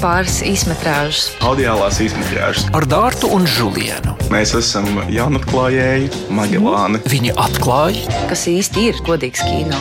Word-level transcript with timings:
pāris 0.00 0.38
īsmetrāžas. 0.48 1.26
Audiālās 1.44 1.98
īsmetrāžas. 2.00 2.70
Ar 2.76 2.86
Dārtu 2.88 3.28
un 3.36 3.44
Žulienu. 3.44 4.14
Mēs 4.32 4.54
esam 4.56 4.86
jaunatklājēji 5.12 6.08
Magelāni. 6.32 7.02
Viņi 7.10 7.34
atklāja, 7.36 8.22
kas 8.30 8.46
īsti 8.48 8.86
ir 8.88 9.02
godīgs 9.04 9.44
kino. 9.44 9.80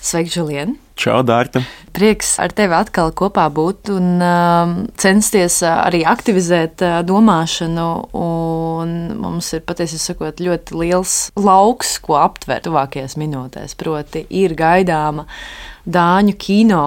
Sveiki, 0.00 0.32
Žulien! 0.32 0.78
Čau, 0.96 1.20
Dārta! 1.26 1.60
Prieks 1.92 2.38
ar 2.40 2.54
tevi 2.56 2.72
atkal 2.78 3.12
kopā 3.16 3.44
būt 3.52 3.90
un 3.92 4.24
uh, 4.24 4.72
censties 4.96 5.60
arī 5.66 6.00
aktivizēt 6.08 6.80
uh, 6.86 6.96
domāšanu. 7.04 7.88
Un 8.16 8.98
mums 9.20 9.52
ir 9.58 9.64
patiesībā 9.68 10.06
sakot, 10.06 10.40
ļoti 10.40 10.80
liels 10.80 11.16
lauks, 11.36 11.98
ko 12.00 12.16
aptvert 12.22 12.64
tuvākajās 12.70 13.18
minūtēs. 13.20 13.76
Proti, 13.76 14.24
ir 14.40 14.56
gaidāma 14.56 15.28
Dāņu 15.84 16.38
kino 16.40 16.84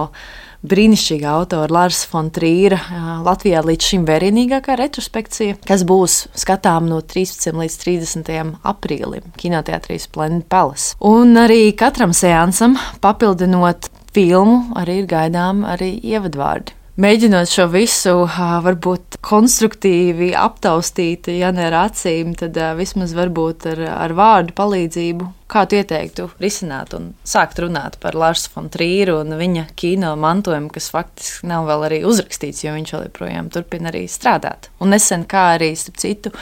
brīnišķīga 0.62 1.30
autora 1.36 1.72
Lārs 1.74 2.02
Fontrīra 2.08 2.78
Latvijā 3.26 3.62
līdz 3.66 3.88
šim 3.92 4.04
vērienīgākā 4.08 4.76
retrospekcija, 4.78 5.58
kas 5.66 5.84
būs 5.88 6.18
skatām 6.38 6.88
no 6.90 7.00
13. 7.02 7.50
līdz 7.58 7.78
30. 7.82 8.52
aprīlim 8.72 9.32
Kinoteātrī 9.38 9.98
Splendid 10.02 10.46
Palace. 10.52 10.94
Un 10.98 11.34
arī 11.40 11.72
katram 11.78 12.14
seansam 12.16 12.78
papildinot 13.02 13.90
filmu 14.14 14.76
arī 14.78 15.02
ir 15.02 15.10
gaidām 15.10 15.66
arī 15.68 15.96
ievadvārdi. 16.14 16.81
Mēģinot 17.00 17.48
šo 17.48 17.64
visu 17.72 18.12
varbūt 18.36 19.16
konstruktīvi 19.24 20.34
aptaustīt, 20.36 21.30
ja 21.32 21.48
ne 21.48 21.70
ar 21.70 21.76
acīm, 21.86 22.34
tad 22.36 22.58
vismaz 22.76 23.14
varbūt 23.16 23.64
ar, 23.70 23.80
ar 23.94 24.12
vārdu 24.12 24.52
palīdzību, 24.58 25.30
kā 25.48 25.62
tu 25.64 25.78
ieteiktu 25.80 26.28
risināt 26.42 26.92
un 26.98 27.14
sākt 27.24 27.64
runāt 27.64 27.96
par 28.02 28.12
Lārsu 28.20 28.52
Fontrīru 28.52 29.22
un 29.22 29.32
viņa 29.40 29.70
kino 29.72 30.12
mantojumu, 30.20 30.68
kas 30.74 30.90
faktiski 30.92 31.48
nav 31.48 31.64
vēl 31.72 31.88
arī 31.88 32.04
uzrakstīts, 32.04 32.60
jo 32.66 32.76
viņš 32.76 32.96
joprojām 32.98 33.48
turpina 33.54 33.88
arī 33.88 34.04
strādāt. 34.04 34.68
Un 34.84 34.92
nesen 34.92 35.24
kā 35.24 35.54
arī, 35.56 35.72
starp 35.80 35.96
citu, 35.96 36.36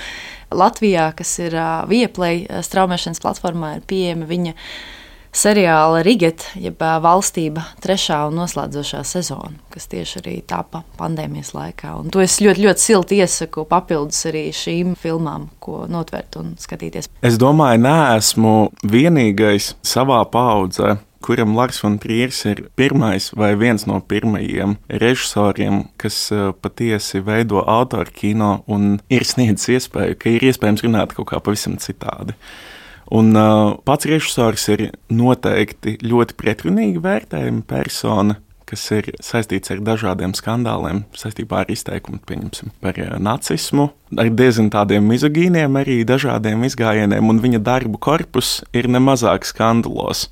Latvijā, 0.50 1.12
kas 1.14 1.38
ir 1.47 1.55
Vieplay 1.86 2.48
straumēšanas 2.66 3.22
platformā, 3.22 3.77
ir 3.78 3.86
pieejama 3.86 4.27
viņa 4.27 4.58
seriāla 5.36 6.03
Rigeta, 6.06 6.55
jeb 6.59 6.81
valstība 6.81 7.64
trešā 7.83 8.23
un 8.28 8.41
noslēdzošā 8.41 9.03
sezona, 9.06 9.55
kas 9.72 9.89
tieši 9.91 10.20
arī 10.22 10.37
tapa 10.47 10.83
pandēmijas 10.98 11.53
laikā. 11.56 11.95
Un 12.00 12.11
to 12.14 12.22
es 12.25 12.41
ļoti, 12.42 12.67
ļoti 12.67 12.84
silti 12.84 13.20
iesaku 13.22 13.67
papildus 13.70 14.25
arī 14.31 14.48
šīm 14.55 14.97
filmām, 15.00 15.48
ko 15.62 15.84
notvērt 15.91 16.41
un 16.41 16.56
skatīties. 16.61 17.11
Es 17.27 17.39
domāju, 17.41 17.83
neesmu 17.87 18.56
vienīgais 18.87 19.75
savā 19.87 20.25
paudzē. 20.31 20.98
Kuram 21.20 21.53
Lars 21.53 21.83
von 21.83 21.98
Trīrs 22.00 22.39
ir 22.48 22.62
pirmais 22.81 23.27
vai 23.37 23.50
viens 23.61 23.83
no 23.84 23.98
pirmajiem 24.00 24.78
režisoriem, 24.89 25.83
kas 26.00 26.17
patiesi 26.65 27.20
veido 27.20 27.61
autoru 27.69 28.09
kino 28.17 28.62
un 28.65 28.94
ir 29.12 29.27
sniedzis 29.28 29.69
iespēju, 29.77 30.17
ka 30.17 30.33
ir 30.33 30.47
iespējams 30.48 30.87
runāt 30.87 31.12
kaut 31.12 31.28
kā 31.28 31.42
pavisam 31.44 31.77
citādi. 31.77 32.33
Un 33.11 33.34
uh, 33.34 33.75
pats 33.83 34.06
režisors 34.06 34.69
ir 34.70 34.86
noteikti 35.11 35.97
ļoti 36.06 36.36
pretrunīgi 36.39 37.03
vērtējama 37.03 37.64
persona, 37.66 38.36
kas 38.70 38.84
ir 38.94 39.08
saistīts 39.19 39.72
ar 39.75 39.80
dažādiem 39.83 40.30
skandāliem 40.39 41.03
saistībā 41.19 41.64
ar 41.64 41.72
izteikumu 41.75 42.20
par 42.81 42.98
nacismu, 43.19 43.88
ar 44.14 44.31
diezgan 44.38 44.70
tādiem 44.70 45.08
mizogīniem, 45.11 45.78
arī 45.81 46.00
dažādiem 46.06 46.62
izgājieniem, 46.69 47.33
un 47.33 47.41
viņa 47.42 47.62
darbu 47.66 47.98
korpus 47.98 48.61
ir 48.77 48.86
nemazāk 48.86 49.48
skandalos. 49.48 50.28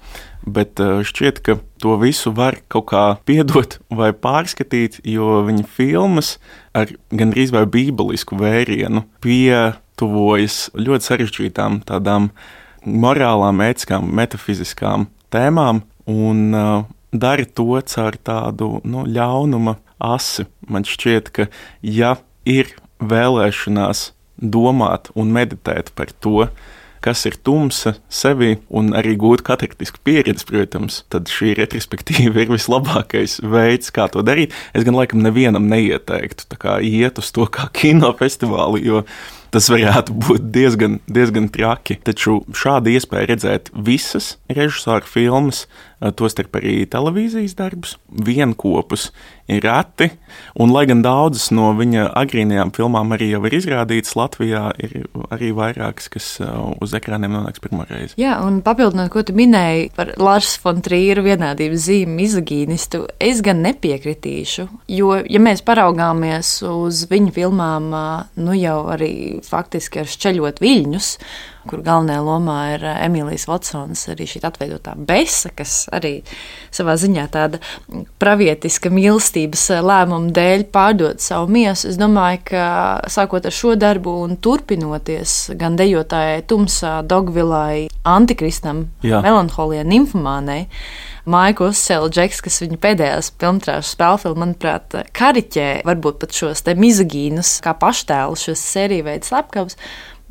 Bet 0.49 0.79
šķiet, 0.79 1.41
ka 1.45 1.59
to 1.83 1.97
visu 2.01 2.31
var 2.33 2.61
kaut 2.71 2.87
kā 2.93 3.03
piedot 3.29 3.81
vai 3.91 4.13
pārskatīt, 4.15 5.01
jo 5.03 5.43
viņa 5.49 5.67
filmas 5.75 6.37
ar 6.79 6.95
gandrīz 7.11 7.51
vai 7.53 7.67
bībelisku 7.67 8.39
vērienu 8.39 9.03
pietuvojas 9.25 10.69
ļoti 10.79 11.11
sarežģītām 11.11 11.83
tādām 11.91 12.31
morālām, 12.85 13.63
ētiskām, 13.65 14.09
metafiziskām 14.19 15.09
tēmām 15.33 15.83
un 16.09 16.45
uh, 16.57 16.87
dara 17.13 17.45
to 17.45 17.81
caur 17.93 18.17
tādu 18.25 18.79
nu, 18.85 19.05
ļaunuma 19.09 19.79
asi. 19.99 20.47
Man 20.69 20.87
šķiet, 20.89 21.31
ka 21.35 21.49
ja 21.83 22.17
ir 22.49 22.75
vēlēšanās 22.99 24.11
domāt 24.39 25.11
un 25.19 25.33
meditēt 25.35 25.91
par 25.99 26.13
to, 26.23 26.49
kas 27.05 27.25
ir 27.29 27.37
tumsa 27.47 27.95
sevi 28.11 28.57
un 28.75 28.91
arī 28.99 29.15
gūt 29.21 29.45
katartisku 29.47 30.01
pieredzi, 30.05 30.47
protams, 30.49 31.03
tad 31.13 31.31
šī 31.31 31.55
retrospektīva 31.59 32.43
ir 32.43 32.53
vislabākais 32.53 33.39
veids, 33.47 33.93
kā 33.95 34.09
to 34.13 34.25
darīt. 34.27 34.55
Es 34.75 34.87
gan 34.87 34.99
laikam 34.99 35.23
nevienam 35.23 35.69
neieteiktu 35.71 36.59
iet 36.89 37.21
uz 37.23 37.31
to 37.35 37.47
kā 37.47 37.69
kinofestivālu, 37.75 38.83
jo 38.83 39.05
tas 39.55 39.69
varētu 39.73 40.17
būt 40.27 40.49
diezgan, 40.55 40.99
diezgan 41.11 41.49
traki. 41.53 41.99
Taču 42.05 42.41
šāda 42.57 42.93
iespēja 42.95 43.33
redzēt 43.33 43.73
visas 43.75 44.37
režisora 44.49 45.07
filmas, 45.09 45.67
tostarp 45.99 46.61
arī 46.61 46.85
televīzijas 46.87 47.57
darbus, 47.59 47.97
vienopus, 48.09 49.09
ir 49.51 49.65
reti. 49.65 50.11
Un, 50.61 50.71
lai 50.71 50.85
gan 50.87 51.01
daudzas 51.03 51.49
no 51.55 51.73
viņa 51.75 52.11
agrīnajām 52.21 52.71
filmām 52.77 53.15
arī 53.17 53.31
jau 53.33 53.41
ir 53.49 53.57
izrādītas 53.59 54.15
Latvijā, 54.19 54.69
ir 54.79 55.09
arī 55.35 55.51
vairākas, 55.57 56.07
kas 56.13 56.29
uz 56.79 56.95
ekrāniem 56.95 57.35
nonāks 57.35 57.63
pirmo 57.65 57.87
reizi. 57.89 58.15
Jā, 58.21 58.37
un 58.47 58.61
papildinot, 58.63 59.11
ko 59.11 59.25
tu 59.27 59.35
minēji 59.39 59.91
par 59.97 60.13
Lārs 60.21 60.55
Fontrīru 60.63 61.25
vienādības 61.27 61.89
zīmi 61.89 62.29
izagīnistu, 62.29 63.07
es 63.19 63.43
gan 63.45 63.65
nepiekritīšu, 63.67 64.69
jo, 64.95 65.15
ja 65.25 65.43
mēs 65.43 65.65
paraugāmies 65.67 66.59
uz 66.69 67.07
viņa 67.11 67.35
filmām, 67.35 67.91
nu 68.39 68.59
jau 68.59 68.79
arī 68.95 69.38
faktiski 69.47 70.03
ar 70.03 70.11
šķeļot 70.11 70.61
viļņus, 70.63 71.09
kur 71.69 71.83
galvenajā 71.85 72.23
lomā 72.25 72.57
ir 72.75 72.85
eh, 72.89 73.01
Emīlijas 73.07 73.47
Watsons, 73.51 74.07
arī 74.13 74.27
šī 74.29 74.43
atveidotā 74.49 74.95
besa, 75.09 75.51
kas 75.55 75.75
arī 75.95 76.15
savā 76.75 76.97
ziņā 77.01 77.27
tāda 77.35 77.61
pravietiska 78.23 78.93
mīlestības 78.95 79.67
eh, 79.75 79.83
lēmuma 79.85 80.33
dēļ 80.37 80.65
pārdod 80.75 81.23
savu 81.25 81.51
miesu. 81.59 81.91
Es 81.93 82.01
domāju, 82.01 82.45
ka 82.53 82.65
sākot 83.13 83.49
ar 83.49 83.55
šo 83.55 83.75
darbu 83.79 84.17
un 84.25 84.39
turpinoties 84.41 85.39
gan 85.59 85.77
dejotājai 85.79 86.43
Tumsā, 86.49 86.99
Dogvilai, 87.09 87.89
Antikristam. 88.09 88.87
Melanholijai, 89.05 89.85
Nimfomānei, 89.89 90.67
Maika 91.29 91.69
Uzsela 91.69 92.09
Džeks, 92.13 92.43
kas 92.45 92.61
viņa 92.65 92.79
pēdējās 92.83 93.33
filmas 93.41 93.93
spēļu 93.93 94.23
filmā, 94.25 94.45
manuprāt, 94.47 95.01
kariķē 95.17 95.71
varbūt 95.89 96.23
pat 96.23 96.37
šos 96.37 96.65
te 96.65 96.77
mizogīnus, 96.79 97.59
kā 97.65 97.75
paštēlu, 97.77 98.39
šos 98.39 98.63
sēriju 98.75 99.11
veidu 99.11 99.29
slepkavus 99.29 99.77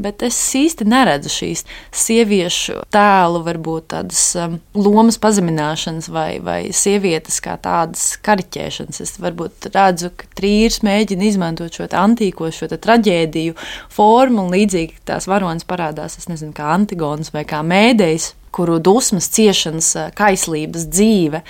bet 0.02 0.22
es 0.26 0.38
īsti 0.58 0.86
neredzu 0.88 1.32
šīs 1.32 1.64
sieviešu 1.96 2.82
tēlu, 2.94 3.42
varbūt 3.46 3.90
tādas 3.94 4.22
um, 4.40 4.58
lomas 4.78 5.18
pazemināšanas 5.22 6.10
vai, 6.14 6.30
vai 6.44 6.60
sievietes 6.76 7.40
kā 7.44 7.58
tādas 7.62 8.14
kariķēšanas. 8.26 9.02
Es 9.04 9.16
varbūt 9.22 9.70
redzu, 9.74 10.12
ka 10.18 10.30
trīrs 10.38 10.84
mēģina 10.86 11.30
izmantot 11.32 11.74
šo 11.74 11.90
antīko, 11.98 12.52
šo 12.54 12.70
traģēdiju 12.74 13.58
formu, 13.94 14.46
un 14.46 14.54
līdzīgi 14.54 15.02
tās 15.08 15.30
varonas 15.30 15.68
parādās, 15.68 16.20
es 16.22 16.30
nezinu, 16.32 16.54
kā 16.58 16.70
Antigons 16.76 17.34
vai 17.34 17.46
kā 17.50 17.64
mēdējs 17.66 18.36
kuru 18.58 18.80
dusmas, 18.84 19.30
ciešanas, 19.38 19.94
uh, 19.96 20.08
kaislības 20.18 20.88
dzīve 20.90 21.44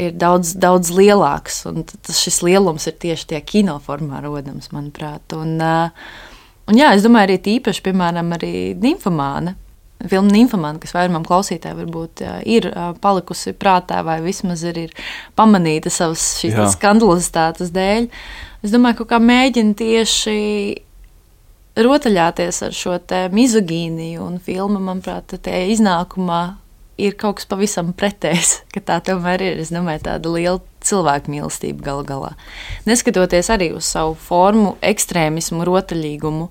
ir 0.00 0.16
daudz, 0.20 0.54
daudz 0.60 0.92
lielāks. 0.94 1.64
Tas 1.96 2.20
šis 2.20 2.42
lielums 2.46 2.86
ir 2.90 3.00
tieši 3.00 3.32
tie 3.32 3.40
kinoformā 3.40 4.20
rodams, 4.26 4.68
manuprāt. 4.76 5.24
Un, 5.36 5.56
uh, 5.64 6.28
Un 6.70 6.78
jā, 6.78 6.92
es 6.94 7.02
domāju, 7.02 7.26
arī 7.26 7.38
tīpaši, 7.42 7.82
piemēram, 7.82 8.30
arī 8.36 8.52
Nimfomāna. 8.78 9.56
Filma 10.08 10.32
Nimfomāna, 10.32 10.78
kas 10.80 10.94
vairumam 10.96 11.26
klausītājiem 11.26 11.80
varbūt 11.82 12.22
ir 12.48 12.68
palikusi 13.02 13.52
prātā, 13.58 13.98
vai 14.06 14.20
vismaz 14.24 14.62
ir, 14.68 14.78
ir 14.86 15.10
pamanīta 15.36 15.90
savas 15.92 16.22
šīs 16.40 16.76
skandalozitātes 16.76 17.74
dēļ. 17.74 18.06
Es 18.64 18.72
domāju, 18.72 19.00
ka 19.02 19.08
kā 19.12 19.20
mēģina 19.24 19.76
tieši 19.76 20.36
rotaļāties 21.78 22.62
ar 22.66 22.74
šo 22.76 22.96
mizogīniju, 23.32 24.24
un 24.24 24.40
filma, 24.42 24.80
manuprāt, 24.80 25.36
tajā 25.36 25.68
iznākumā 25.74 26.42
ir 27.00 27.16
kaut 27.20 27.40
kas 27.40 27.48
pavisam 27.48 27.94
pretējs, 27.96 28.60
ka 28.74 28.82
tā 28.84 28.98
tomēr 29.10 29.44
ir. 29.44 29.62
Es 29.62 29.72
domāju, 29.74 30.04
tāda 30.08 30.34
liela 30.34 30.60
cilvēku 30.84 31.32
mīlestība 31.32 31.84
galu 31.84 32.04
galā. 32.08 32.30
Neskatoties 32.88 33.50
arī 33.52 33.70
uz 33.76 33.88
savu 33.88 34.14
formu, 34.16 34.76
ekstrēmismu, 34.84 35.64
rotaļīgumu, 35.68 36.48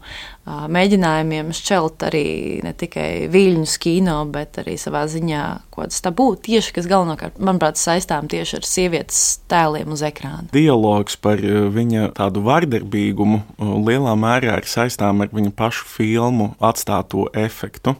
mēģinājumiem 0.49 1.51
šķelt 1.55 2.05
arī 2.09 2.25
ne 2.65 2.73
tikai 2.77 3.27
viļņu 3.31 3.65
kino, 3.83 4.17
bet 4.31 4.59
arī 4.61 4.75
savā 4.81 5.05
ziņā 5.11 5.43
kaut 5.69 5.89
kādas 5.89 6.01
tabū 6.05 6.27
tieši, 6.45 6.73
kas 6.75 6.89
galvenokārt, 6.89 7.37
manuprāt, 7.39 7.79
saistām 7.79 8.27
tieši 8.31 8.57
ar 8.59 8.67
sievietes 8.67 9.21
tēliem 9.51 9.93
uz 9.95 10.03
ekrāna. 10.05 10.49
Dialogs 10.55 11.15
par 11.21 11.39
viņa 11.39 12.11
tādu 12.17 12.43
vardarbīgumu 12.47 13.41
lielā 13.85 14.15
mērā 14.19 14.57
ir 14.59 14.69
saistām 14.69 15.23
ar 15.23 15.31
viņa 15.35 15.53
pašu 15.57 15.87
filmu 15.87 16.51
atstāto 16.59 17.29
efektu. 17.37 17.95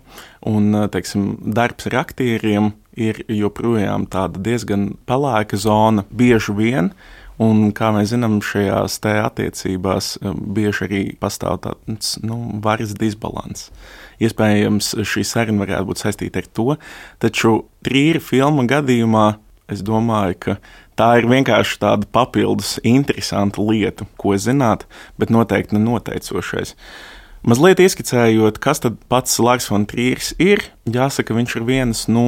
Un, 0.49 0.71
teiksim, 0.91 1.33
darbs 1.55 1.89
ar 1.89 2.01
aktieriem 2.05 2.73
ir 2.99 3.23
joprojām 3.27 4.07
tāda 4.11 4.41
diezgan 4.43 4.93
pelēka 5.07 5.59
zona 5.59 6.05
bieži 6.11 6.55
vien. 6.55 6.93
Un, 7.39 7.69
kā 7.71 7.93
mēs 7.95 8.11
zinām, 8.11 8.41
šajās 8.43 8.97
attiecībās 8.99 10.17
um, 10.19 10.39
bieži 10.55 10.85
arī 10.89 11.03
pastāv 11.21 11.61
tāds 11.63 12.17
nu, 12.19 12.59
varas 12.63 12.91
disbalans. 12.99 13.69
Iespējams, 14.19 14.97
šī 15.07 15.23
saruna 15.23 15.63
varētu 15.63 15.87
būt 15.87 16.01
saistīta 16.03 16.43
ar 16.43 16.49
to, 16.51 16.73
taču 17.23 17.53
trīra 17.87 18.19
filmu 18.19 18.65
gadījumā 18.67 19.29
es 19.71 19.83
domāju, 19.85 20.35
ka 20.43 20.57
tā 20.99 21.13
ir 21.21 21.29
vienkārši 21.29 21.79
tāda 21.79 22.09
papildus 22.11 22.75
interesanta 22.83 23.63
lieta, 23.63 24.07
ko 24.19 24.35
zināt, 24.35 24.83
bet 25.21 25.31
noteikti 25.31 25.77
nenoteicošais. 25.77 26.75
Mazliet 27.47 27.79
ieskicējot, 27.79 28.59
kas 28.59 28.83
tad 28.83 28.97
pats 29.07 29.39
Lārs 29.39 29.69
von 29.71 29.85
Trīrs 29.87 30.33
ir, 30.43 30.65
jāsaka, 30.91 31.37
viņš 31.37 31.55
ir 31.55 31.67
viens 31.69 32.03
no 32.11 32.25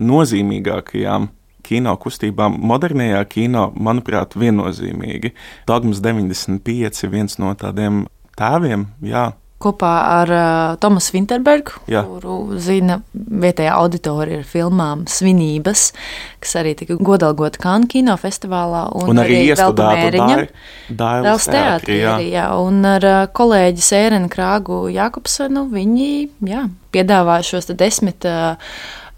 nozīmīgākajām 0.00 1.28
kino 1.70 1.94
kustībām 2.02 2.58
modernajā 2.70 3.22
kino, 3.30 3.68
manuprāt, 3.78 4.34
viennozīmīgi. 4.38 5.34
Dogmas 5.70 6.02
95 6.04 7.04
ir 7.06 7.14
viens 7.14 7.38
no 7.42 7.54
tādiem 7.58 8.04
tēviem, 8.38 8.88
jā, 9.06 9.30
kopā 9.60 9.92
ar 10.22 10.30
uh, 10.32 10.76
Tomasu 10.80 11.12
Vinterbergu, 11.18 11.82
Jā. 11.90 12.00
kuru 12.08 12.56
zina 12.60 13.00
vietējā 13.12 13.74
auditorija 13.76 14.40
ar 14.40 14.46
filmām 14.48 15.02
Svinības, 15.10 15.90
kas 16.40 16.54
arī 16.62 16.72
tika 16.78 16.96
godalgota 16.96 17.60
Kānu 17.60 17.90
kinofestivālā. 17.92 18.86
un, 18.96 19.12
un 19.12 19.20
arī 19.20 19.42
iestudēta 19.50 20.14
Dēls 20.16 20.54
Dāvidas 20.96 21.48
teātrī. 21.50 22.00
jā. 22.00 22.14
arī, 22.16 22.30
Jā. 22.32 22.46
Un 22.56 22.80
ar 22.88 23.04
uh, 23.04 23.20
kolēģi 23.36 23.84
Sērenu 23.84 24.32
Krāgu 24.32 24.86
Jakobsenu 24.94 25.66
viņi 25.74 26.08
jā, 26.48 26.64
piedāvāja 26.96 27.50
šos 27.52 27.68
desmit 27.76 28.24
uh, 28.24 28.56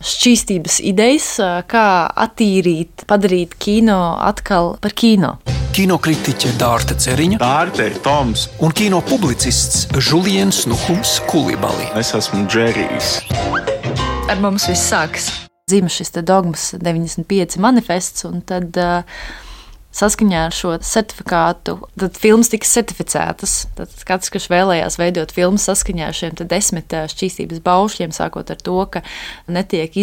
šķīstības 0.02 0.80
idejas, 0.90 1.28
kā 1.70 1.86
attīrīt, 2.24 3.06
padarīt 3.08 3.54
kino 3.62 4.16
atkal 4.20 4.76
par 4.82 4.94
kino. 4.98 5.36
Kinokritiķe 5.72 6.50
Dārta 6.60 6.92
Ceriņa 7.00 7.38
Dārta 7.40 7.86
ir 7.88 7.94
Toms, 8.04 8.48
un 8.60 8.74
kino 8.76 9.00
publicists 9.06 9.86
Julians 9.96 10.66
Nuhums 10.68 11.14
Kulibali. 11.30 11.88
es 11.96 12.12
esmu 12.18 12.44
Džerijs. 12.44 13.22
Ar 14.28 14.42
mums 14.42 14.68
viss 14.68 14.90
sākas. 14.92 15.30
Zīme 15.70 15.88
šis 15.88 16.12
te 16.12 16.20
dogmas 16.26 16.74
95 16.76 17.56
manifests, 17.62 18.26
un 18.28 18.42
tad 18.44 18.76
uh, 18.76 19.00
saskaņā 19.96 20.46
ar 20.48 20.56
šo 20.56 20.74
certifikātu, 20.82 21.76
tad 22.00 22.18
filmas 22.20 22.50
tika 22.52 22.68
certificētas. 22.68 23.56
Tad 23.78 23.92
katrs, 24.08 24.32
kurš 24.32 24.48
vēlējās 24.52 24.98
veidot 25.00 25.34
filmu 25.34 25.60
saskaņā 25.60 26.08
ar 26.08 26.16
šiem 26.16 26.38
desmit 26.50 26.96
šķīstības 27.12 27.62
baušļiem, 27.66 28.14
sākot 28.16 28.52
ar 28.54 28.62
to, 28.64 28.78
ka 28.92 29.04
netiek 29.52 29.98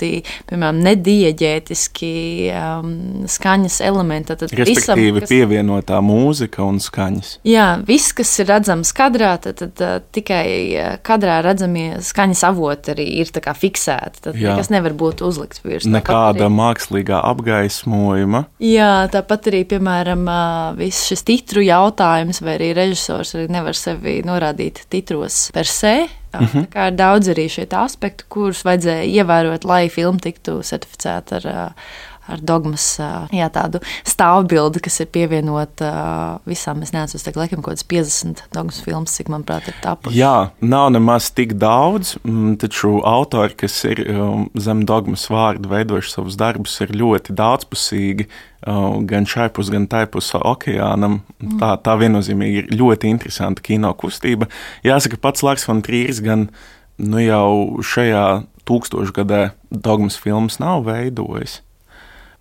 izmantoti, 0.00 0.24
piemēram, 0.48 0.80
nedieģētiski 0.84 2.12
um, 2.54 3.26
skaņas 3.28 3.80
elementi. 3.84 4.36
Tad 4.40 4.52
Respektīvi, 4.56 5.22
kas... 5.22 5.30
pievienotā 5.30 6.00
mūzika 6.04 6.64
un 6.64 6.80
skaņas. 6.80 7.40
Jā, 7.48 7.80
viss, 7.86 8.12
kas 8.16 8.32
ir 8.40 8.48
redzams 8.50 8.92
kadrā, 8.96 9.36
tad, 9.42 9.60
tad 9.60 9.82
uh, 9.84 9.98
tikai 10.12 10.46
uh, 10.74 10.96
kadrā 11.02 11.40
redzamie 11.44 12.00
skaņas 12.04 12.44
avoti 12.48 12.94
arī 12.94 13.06
ir 13.20 13.32
tā 13.32 13.42
kā 13.44 13.54
fiksēti. 13.54 14.24
Tad 14.26 14.38
Jā. 14.38 14.54
nekas 14.54 14.70
nevar 14.72 14.94
būt 14.94 15.24
uzlikts 15.26 15.62
virs. 15.64 15.88
Nekāda 15.88 16.46
arī- 16.46 16.56
mākslīgā 16.60 17.20
apgaismojuma. 17.30 18.46
Jā, 18.60 19.06
tāpat 19.12 19.50
arī, 19.50 19.64
piemēram, 19.68 20.24
ā, 20.28 20.40
viss 20.78 21.08
šis 21.10 21.24
titru 21.26 21.64
jautājums, 21.64 22.42
vai 22.44 22.56
arī 22.58 22.72
režisors 22.76 23.34
arī 23.36 23.48
nevar 23.50 23.76
sevi 23.78 24.20
norādīt 24.26 24.84
titros 24.90 25.48
per 25.54 25.68
se. 25.68 26.08
Mm 26.38 26.46
-hmm. 26.46 26.66
Kā 26.70 26.86
ir 26.88 26.96
daudz 26.96 27.28
arī 27.28 27.48
šie 27.48 27.66
tā 27.66 27.84
aspekti, 27.84 28.24
kurus 28.28 28.64
vajadzēja 28.64 29.04
ievērot, 29.04 29.64
lai 29.64 29.88
filma 29.88 30.18
tiktu 30.18 30.62
certificēta 30.62 31.36
ar, 31.36 31.72
ar 32.30 32.42
dogmas 32.44 32.84
jā, 33.32 33.46
tādu 33.52 33.80
stāvbildi, 34.08 34.82
kas 34.84 35.00
ir 35.02 35.10
pievienota 35.12 35.90
visām. 36.48 36.82
Es 36.84 36.92
neatceros, 36.94 37.24
tagad 37.26 37.44
laikam 37.44 37.64
kaut 37.64 37.78
kāds 37.78 37.86
50 37.90 38.44
dogmas 38.54 38.80
filmas, 38.84 39.14
cik 39.16 39.30
manuprāt 39.32 39.70
ir 39.70 39.76
tapusi. 39.82 40.18
Jā, 40.20 40.50
nav 40.60 40.90
nemaz 40.94 41.30
tik 41.36 41.56
daudz, 41.60 42.16
mm, 42.24 42.58
taču 42.62 42.98
autori, 43.06 43.56
kas 43.64 43.78
ir 43.88 44.02
um, 44.10 44.48
zem 44.58 44.84
dogmas 44.88 45.26
vārdu 45.32 45.70
veidojuši 45.72 46.14
savus 46.16 46.38
darbus, 46.40 46.78
ir 46.84 46.94
ļoti 46.96 47.36
daudzpusīgi. 47.36 48.30
Gan 48.60 49.24
šai 49.24 49.46
pusē, 49.56 49.72
gan 49.72 49.86
tai 49.88 50.02
pusē 50.12 50.36
okeānam. 50.44 51.22
Tā, 51.62 51.70
tā 51.80 51.94
viennozīmīgi 51.96 52.58
ir 52.60 52.74
ļoti 52.76 53.08
interesanta 53.08 53.64
kino 53.64 53.94
kustība. 53.96 54.50
Jāsaka, 54.84 55.16
pats 55.16 55.40
Laks 55.46 55.64
von 55.64 55.80
Trīrs 55.80 56.20
gan 56.20 56.50
nu, 57.00 57.22
jau 57.24 57.80
šajā 57.80 58.26
tūkstošgadē 58.68 59.42
dogmas 59.72 60.20
filmas 60.20 60.60
nav 60.60 60.84
veidojis. 60.90 61.60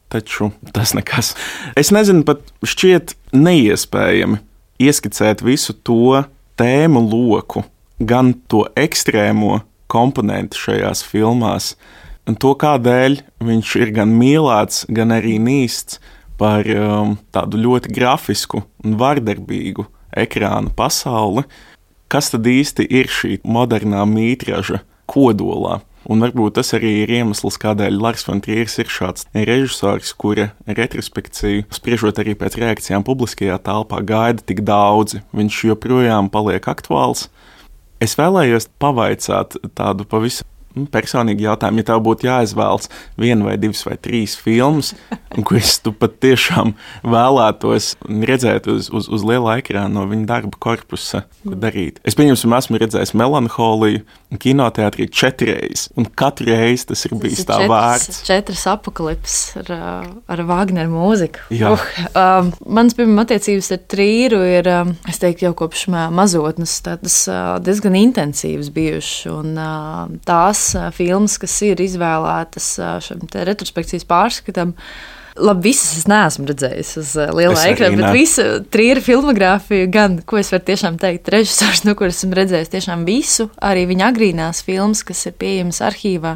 Taču 0.09 0.49
tas 0.73 0.95
nekas. 0.97 1.35
Es 1.77 1.91
nezinu, 1.93 2.23
pat 2.25 2.41
šķiet 2.65 3.13
neiespējami 3.35 4.39
ieskicēt 4.81 5.43
visu 5.45 5.75
to 5.85 6.23
tēmu 6.59 7.03
loku, 7.05 7.63
gan 7.99 8.33
to 8.49 8.65
ekstrēmo 8.79 9.59
komponentu 9.89 10.57
šajās 10.57 11.03
filmās, 11.05 11.73
un 12.29 12.37
to 12.41 12.55
kādēļ 12.57 13.19
viņš 13.45 13.75
ir 13.83 13.93
gan 13.95 14.13
mīlēts, 14.17 14.87
gan 14.89 15.13
arī 15.15 15.37
nīsts 15.41 15.99
par 16.39 16.67
um, 16.73 17.17
tādu 17.35 17.59
ļoti 17.59 17.91
grafisku 17.93 18.63
un 18.85 18.97
vardarbīgu 18.99 19.85
ekrāna 20.17 20.71
pasauli. 20.75 21.45
Kas 22.09 22.31
tad 22.33 22.47
īsti 22.49 22.87
ir 22.89 23.11
šī 23.11 23.41
modernā 23.45 24.05
mītraža 24.09 24.81
kodolā? 25.09 25.79
Un 26.07 26.23
varbūt 26.23 26.55
tas 26.59 26.71
arī 26.77 26.91
ir 27.03 27.11
iemesls, 27.11 27.57
kādēļ 27.59 27.97
Lars 27.99 28.23
von 28.27 28.39
Trīrs 28.43 28.77
ir 28.79 28.91
šāds 28.91 29.27
režisors, 29.35 30.13
kura 30.15 30.51
retrospekciju, 30.67 31.65
spriežot 31.75 32.21
arī 32.23 32.37
pēc 32.39 32.55
reakcijām 32.61 33.03
publiskajā 33.07 33.59
telpā, 33.65 33.99
gaida 34.07 34.45
tik 34.45 34.63
daudzi. 34.67 35.23
Viņš 35.35 35.63
joprojām 35.73 36.31
paliek 36.31 36.71
aktuāls. 36.71 37.27
Es 37.99 38.15
vēlējos 38.15 38.69
pavaicāt 38.79 39.59
tādu 39.75 40.07
pavisam 40.07 40.47
nu, 40.77 40.85
personīgu 40.91 41.45
jautājumu, 41.47 41.81
ja 41.81 41.89
tev 41.89 42.03
būtu 42.05 42.27
jāizvēlas 42.27 42.89
viena 43.19 43.47
vai 43.47 43.57
divas 43.61 43.81
vai 43.87 43.97
trīs 44.01 44.35
filmas, 44.39 44.93
kuras 45.47 45.77
tu 45.83 45.93
patiešām 45.95 46.75
vēlētos 47.07 47.91
redzēt 48.29 48.69
uz, 48.71 48.89
uz, 48.93 49.09
uz 49.09 49.25
liela 49.25 49.59
ekrāna 49.61 49.91
no 49.99 50.05
viņa 50.09 50.27
darba 50.29 50.61
korpusa, 50.61 51.25
ko 51.45 51.57
darīt. 51.59 51.99
Es 52.07 52.17
pieņemsim, 52.19 52.53
esmu 52.59 52.81
redzējis 52.81 53.15
melanholiju 53.17 54.03
kinoteātrī 54.39 55.09
četreiz, 55.09 55.87
un 55.97 56.05
katru 56.19 56.51
reizi 56.51 56.89
tas 56.91 57.05
ir 57.07 57.15
bijis 57.19 57.45
tā 57.49 57.61
vērts. 57.69 58.21
Četras 58.27 58.65
apakālipses 58.69 59.59
ar, 59.63 59.71
ar 60.29 60.43
Wagneru 60.49 60.93
mūziku. 60.93 61.47
Jā. 61.53 61.73
Uh, 61.73 61.87
um, 62.13 62.51
mans 62.77 62.95
pirmā 62.97 63.25
attiecības 63.25 63.71
ar 63.75 63.81
trīru 63.89 64.41
ir, 64.45 64.69
um, 64.69 64.93
es 65.09 65.21
teiktu, 65.21 65.47
jau 65.47 65.55
kopš 65.63 65.87
mazotnes 65.89 66.75
tādas 66.85 67.17
uh, 67.31 67.57
diezgan 67.63 67.97
intensīvas 67.99 68.71
bijušas. 68.75 69.25
Un 69.33 69.57
uh, 69.57 70.05
tās 70.27 70.58
uh, 70.77 70.89
filmas, 70.95 71.37
kas 71.41 71.55
ir 71.67 71.81
izvēlētas 71.83 72.73
šim 73.05 73.25
retrospekcijas 73.33 74.07
pārskatam, 74.09 74.75
Labi, 75.39 75.69
visas 75.69 76.01
es 76.01 76.07
neesmu 76.09 76.47
redzējis 76.49 76.89
uz 76.99 77.11
lielā 77.37 77.61
ekrāna, 77.69 77.95
bet 78.01 78.15
visu 78.17 78.45
trījus 78.73 79.05
filmogrāfiju, 79.05 79.87
gan, 79.93 80.17
ko 80.27 80.39
es 80.39 80.49
varu 80.51 80.65
tiešām 80.67 80.97
teikt, 80.99 81.29
režisors, 81.31 81.85
no 81.87 81.95
kuras 81.99 82.19
esmu 82.19 82.35
redzējis 82.39 82.73
tiešām 82.73 83.05
visu, 83.07 83.47
arī 83.63 83.85
viņa 83.89 84.09
agrīnās 84.09 84.63
filmas, 84.67 85.03
kas 85.07 85.21
ir 85.29 85.37
pieejamas 85.39 85.79
arhīvā, 85.85 86.35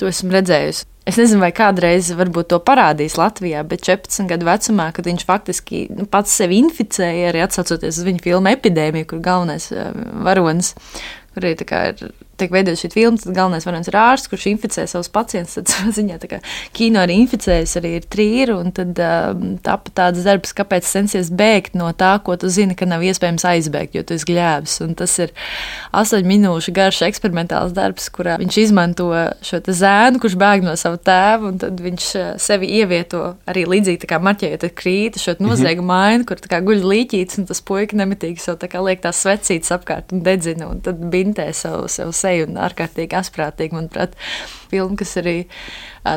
to 0.00 0.08
esmu 0.08 0.32
redzējusi. 0.38 0.86
Es 1.08 1.16
nezinu, 1.16 1.40
vai 1.40 1.50
kādreiz 1.56 2.10
to 2.12 2.58
parādīs 2.60 3.16
Latvijā, 3.16 3.62
bet 3.64 3.84
14 3.86 4.28
gadu 4.28 4.48
vecumā, 4.48 4.90
kad 4.92 5.08
viņš 5.08 5.24
faktiski 5.28 5.86
nu, 5.96 6.04
pats 6.08 6.36
sevi 6.36 6.60
inficēja, 6.60 7.30
arī 7.30 7.44
atsaucoties 7.46 8.00
uz 8.00 8.08
viņa 8.08 8.24
filmu 8.24 8.52
epidēmiju, 8.52 9.08
kur 9.08 9.22
galvenais 9.24 9.70
varonis, 10.24 10.74
kur 11.32 11.48
kā 11.64 11.86
ir 11.94 12.10
tiek 12.38 12.52
veidota 12.54 12.78
šī 12.80 12.90
filma, 12.94 13.20
tad 13.20 13.36
galvenais 13.36 13.66
varonis 13.66 13.90
ir 13.90 13.98
ārsts, 13.98 14.30
kurš 14.30 14.46
inficē 14.52 14.86
savus 14.90 15.10
pacientus. 15.12 15.56
Tad 15.58 15.72
savā 15.72 15.92
ziņā 15.96 16.18
tā 16.22 16.30
kā 16.30 16.40
kino 16.76 17.02
arī 17.02 17.18
inficējas, 17.24 17.76
arī 17.80 17.94
ir 17.98 18.08
trīri, 18.10 18.54
un 18.54 18.72
tad 18.76 18.98
um, 19.02 19.56
tāpat 19.64 19.94
tāds 19.98 20.24
darbs, 20.26 20.54
kāpēc 20.56 20.86
censies 20.88 21.32
bēgt 21.34 21.76
no 21.78 21.90
tā, 21.98 22.14
ko 22.24 22.36
tu 22.40 22.50
zini, 22.52 22.76
ka 22.78 22.88
nav 22.88 23.04
iespējams 23.06 23.46
aizbēgt, 23.48 23.98
jo 23.98 24.04
tu 24.06 24.16
esi 24.16 24.28
gļēbs. 24.30 24.78
Un 24.86 24.94
tas 24.98 25.14
ir 25.22 25.34
astoņu 25.96 26.30
minūšu 26.32 26.74
garš 26.76 27.02
eksperimentāls 27.08 27.74
darbs, 27.76 28.08
kurā 28.14 28.38
viņš 28.40 28.60
izmanto 28.64 29.10
šo 29.44 29.62
zēnu, 29.66 30.22
kurš 30.22 30.38
bēg 30.38 30.66
no 30.66 30.74
sava 30.78 31.00
tēva, 31.00 31.50
un 31.50 31.58
tad 31.62 31.80
viņš 31.82 32.08
uh, 32.18 32.28
sevi 32.42 32.70
ievieto 32.78 33.34
arī 33.48 33.64
līdzīgi 33.68 34.08
kā 34.08 34.20
marķējot 34.22 34.66
ar 34.68 34.74
krīti 34.78 35.22
šo 35.22 35.36
noziegumu 35.42 35.94
ainu, 35.94 36.26
kur 36.28 36.40
kā 36.48 36.60
guļ 36.64 36.84
līķītis, 36.92 37.40
un 37.42 37.48
tas 37.50 37.62
puika 37.64 37.98
nemitīgi 37.98 38.42
sev 38.42 38.58
tā 38.62 38.70
kā 38.70 38.82
liek 38.84 39.02
tās 39.04 39.20
svecītas 39.24 39.74
apkārt 39.74 40.14
un 40.14 40.22
dedzina, 40.26 40.68
un 40.70 40.82
tad 40.84 41.00
bintē 41.12 41.48
savu, 41.56 41.88
savu 41.92 42.14
seju 42.28 42.48
un 42.48 42.60
ārkārtīgi 42.68 43.16
asprātīgi, 43.18 43.74
manuprāt, 43.76 44.14
filma, 44.68 44.98
kas 45.00 45.16
arī 45.20 45.38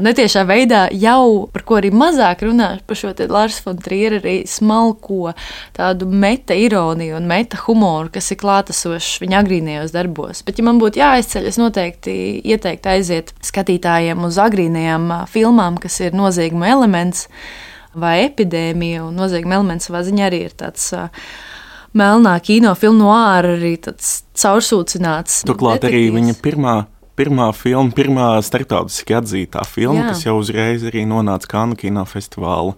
netiešā 0.04 0.44
veidā 0.48 0.84
jau, 0.96 1.48
par 1.52 1.66
ko 1.68 1.80
arī 1.80 1.92
mazāk 1.96 2.44
runā, 2.46 2.70
par 2.88 3.00
šo 3.00 3.14
Lārs 3.32 3.62
von 3.66 3.80
Trieru 3.82 4.20
arī 4.22 4.36
smalko 4.48 5.34
tādu 5.76 6.08
meta 6.08 6.56
ironiju 6.56 7.18
un 7.20 7.28
meta 7.32 7.60
humoru, 7.66 8.12
kas 8.14 8.32
ir 8.32 8.40
klātesošs 8.44 9.20
viņa 9.24 9.42
agrīnajos 9.42 9.96
darbos. 9.96 10.44
Bet, 10.48 10.60
ja 10.60 10.68
man 10.68 10.80
būtu 10.84 11.02
jāizceļ, 11.02 11.50
es 11.50 11.60
noteikti 11.62 12.14
ieteiktu 12.54 12.94
aiziet 12.94 13.36
skatītājiem 13.46 14.24
uz 14.28 14.40
agrīnajām 14.42 15.12
filmām, 15.32 15.80
kas 15.82 16.00
ir 16.06 16.18
nozieguma 16.18 16.72
elements. 16.72 17.28
vai 17.96 18.22
epidēmija. 18.26 19.06
Un 19.08 19.18
nozīmīgi 19.20 19.58
elements 19.58 19.90
savā 19.90 20.04
ziņā 20.08 20.30
arī 20.30 20.46
ir 20.48 20.56
tāds. 20.56 20.92
Melnā 21.98 22.38
kinofilma 22.44 22.98
no 23.00 23.12
ārā 23.14 23.56
arī 23.58 23.76
tāds 23.84 24.22
caursūcināts. 24.40 25.42
Turklāt 25.48 25.88
arī 25.90 26.08
viņa 26.14 26.38
pirmā 26.44 26.76
pirmā 27.22 27.52
filma, 27.54 27.92
pirmā 27.94 28.28
starptautiski 28.46 29.16
atzītā 29.20 29.64
filma, 29.68 30.00
Jā. 30.00 30.12
kas 30.14 30.26
jau 30.26 30.38
uzreiz 30.40 30.86
arī 30.88 31.04
nonāca 31.06 31.50
Kanu 31.52 31.78
kinofestivāla 31.78 32.74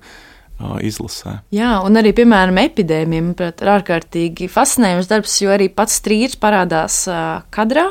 izlasē. 0.84 1.40
Jā, 1.54 1.76
un 1.84 2.00
arī, 2.00 2.14
piemēram, 2.16 2.60
epidēmija, 2.62 3.24
manuprāt, 3.26 3.64
ir 3.64 3.72
ārkārtīgi 3.74 4.48
fascinējošs 4.52 5.10
darbs, 5.12 5.36
jo 5.44 5.52
arī 5.52 5.68
pats 5.74 5.98
strīds 6.00 6.38
parādās 6.40 7.04
uh, 7.12 7.44
kadrā. 7.54 7.90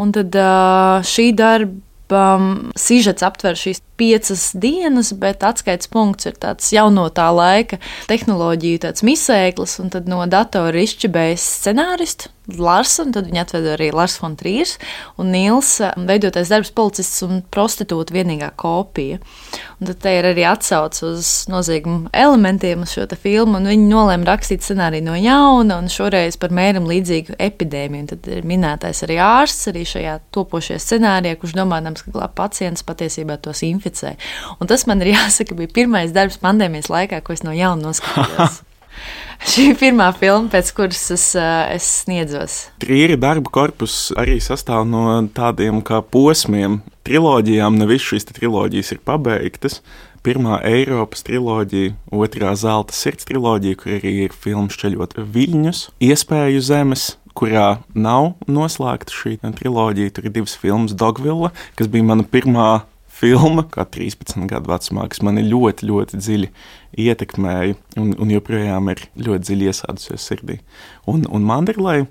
Un 0.00 0.14
tad 0.14 0.36
uh, 0.38 1.00
šī 1.04 1.30
darba 1.36 2.24
um, 2.38 2.70
sižets 2.78 3.26
aptver 3.26 3.58
šīs 3.58 3.82
piecas 4.00 4.50
dienas, 4.56 5.12
bet 5.20 5.44
atskaites 5.46 5.90
punkts 5.92 6.28
ir 6.30 6.38
tāds 6.40 6.72
jauno 6.74 7.06
tā 7.14 7.28
laika 7.34 7.80
tehnoloģiju 8.10 8.92
misēklis, 9.06 9.78
un 9.82 9.92
tad 9.92 10.08
no 10.10 10.24
datora 10.30 10.84
izšķibējis 10.84 11.48
scenāristu 11.60 12.32
Larsa, 12.58 13.04
un 13.04 13.12
tad 13.14 13.28
viņi 13.28 13.42
atveda 13.44 13.74
arī 13.76 13.90
Lars 13.94 14.16
von 14.18 14.34
Trīrs 14.38 14.76
un 15.20 15.30
Nils, 15.30 15.76
um, 15.84 16.06
veidotais 16.08 16.50
darbs 16.50 16.72
policists 16.74 17.22
un 17.26 17.44
prostitūta 17.52 18.14
vienīgā 18.16 18.50
kopija. 18.58 19.20
Un 19.80 19.88
tad 19.88 20.00
te 20.02 20.12
ir 20.18 20.26
arī 20.28 20.44
atsauce 20.48 21.04
uz 21.06 21.28
nozīgumu 21.50 22.10
elementiem 22.16 22.82
uz 22.84 22.94
šo 22.96 23.06
filmu, 23.14 23.60
un 23.60 23.68
viņi 23.70 23.86
nolēma 23.90 24.28
rakstīt 24.28 24.64
scenāriju 24.64 25.06
no 25.06 25.14
jauna, 25.20 25.78
un 25.80 25.88
šoreiz 25.92 26.36
par 26.40 26.52
mēram 26.56 26.88
līdzīgu 26.90 27.38
epidēmiju. 27.38 28.00
Un 28.00 28.10
tad 28.10 28.28
ir 28.32 28.48
minētais 28.48 29.04
arī 29.06 29.20
ārsts, 29.24 29.70
arī 29.70 29.84
šajā 29.88 30.18
topošajā 30.34 30.82
scenārijā, 30.84 31.38
kurš 31.40 31.56
domādams, 31.58 32.04
ka 32.04 32.14
glāb 32.16 32.34
pacients 32.36 32.84
patiesībā 32.86 33.38
tos 33.44 33.62
inficē 33.66 33.89
inficē. 33.90 34.16
Un 34.60 34.70
tas 34.70 34.86
man 34.86 35.02
ir 35.02 35.12
jāsaka, 35.16 35.56
bija 35.58 35.72
pirmais 35.82 36.12
darbs 36.16 36.40
pandēmijas 36.40 36.90
laikā, 36.90 37.22
ko 37.22 37.36
es 37.36 37.44
no 37.46 37.52
jauna 37.56 37.90
noskatījos. 37.90 38.62
Šī 39.50 39.70
ir 39.70 39.76
pirmā 39.80 40.10
filma, 40.12 40.50
pēc 40.52 40.68
kuras 40.76 41.06
es, 41.14 41.30
uh, 41.38 41.64
es 41.72 41.86
sniedzos. 42.02 42.68
Trīri 42.82 43.16
darba 43.16 43.48
korpus 43.48 44.10
arī 44.20 44.36
sastāv 44.44 44.84
no 44.84 45.22
tādiem 45.32 45.80
kā 45.80 46.02
posmiem. 46.04 46.82
Triloģijām 47.08 47.78
ne 47.80 47.88
visas 47.88 48.10
šīs 48.10 48.28
triloģijas 48.28 48.92
ir 48.92 49.00
pabeigtas. 49.08 49.80
Pirmā 50.20 50.58
Eiropas 50.68 51.24
triloģija, 51.24 51.94
otrā 52.12 52.52
zelta 52.60 52.92
sirds 52.92 53.24
triloģija, 53.30 53.78
kur 53.80 53.94
arī 53.96 54.12
ir 54.26 54.36
filmas 54.36 54.76
ceļot 54.76 55.16
viļņus, 55.16 55.86
iespēju 56.04 56.60
zemes, 56.60 57.06
kurā 57.32 57.80
nav 57.96 58.34
noslēgta 58.44 59.16
šī 59.16 59.38
triloģija. 59.40 60.12
Tur 60.12 60.28
ir 60.28 60.36
divas 60.36 60.58
filmas, 60.60 60.92
Dogvilla, 60.92 61.54
kas 61.80 61.88
bija 61.88 62.04
mana 62.12 62.28
pirmā 62.28 62.82
filma, 63.20 63.64
kā 63.68 63.84
13 63.84 64.48
gadu 64.50 64.72
vecumā, 64.72 65.06
kas 65.12 65.22
mani 65.26 65.44
ļoti, 65.46 65.88
ļoti 65.90 66.20
dziļi 66.20 66.50
ietekmēja 67.04 67.76
un, 68.00 68.14
un 68.16 68.32
joprojām 68.32 68.90
ir 68.94 69.04
ļoti 69.20 69.46
dziļi 69.48 69.70
iesādusies 69.70 70.26
sirdī. 70.30 70.58
Un, 71.10 71.26
un 71.28 71.46
Manderlai, 71.46 72.04